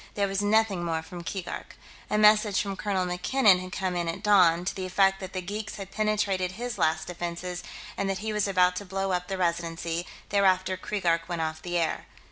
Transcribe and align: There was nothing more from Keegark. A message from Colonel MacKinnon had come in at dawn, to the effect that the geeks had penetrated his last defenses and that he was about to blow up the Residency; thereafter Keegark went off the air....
There 0.15 0.27
was 0.27 0.41
nothing 0.41 0.83
more 0.83 1.03
from 1.03 1.23
Keegark. 1.23 1.75
A 2.09 2.17
message 2.17 2.59
from 2.59 2.75
Colonel 2.75 3.05
MacKinnon 3.05 3.59
had 3.59 3.71
come 3.71 3.95
in 3.95 4.07
at 4.07 4.23
dawn, 4.23 4.65
to 4.65 4.73
the 4.73 4.87
effect 4.87 5.19
that 5.19 5.33
the 5.33 5.43
geeks 5.43 5.75
had 5.75 5.91
penetrated 5.91 6.53
his 6.53 6.79
last 6.79 7.05
defenses 7.05 7.61
and 7.95 8.09
that 8.09 8.17
he 8.17 8.33
was 8.33 8.47
about 8.47 8.75
to 8.77 8.83
blow 8.85 9.11
up 9.11 9.27
the 9.27 9.37
Residency; 9.37 10.07
thereafter 10.29 10.75
Keegark 10.75 11.29
went 11.29 11.43
off 11.43 11.61
the 11.61 11.77
air.... 11.77 12.07